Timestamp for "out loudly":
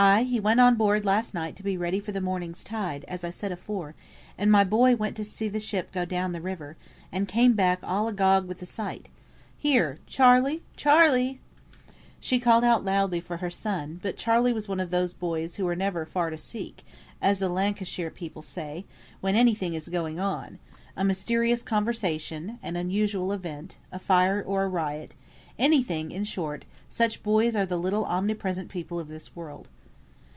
12.62-13.18